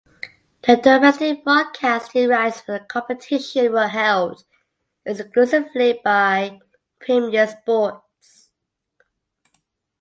The 0.63 0.77
domestic 0.77 1.43
broadcasting 1.43 2.27
rights 2.29 2.59
for 2.59 2.79
the 2.79 2.85
competition 2.85 3.71
were 3.71 3.85
held 3.87 4.43
exclusively 5.05 6.01
by 6.03 6.57
Premier 6.99 7.45
Sports. 7.45 8.49